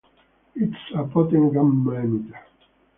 It 0.55 0.69
is 0.69 0.93
a 0.95 1.05
potent 1.05 1.53
gamma 1.53 1.91
emitter. 1.91 2.39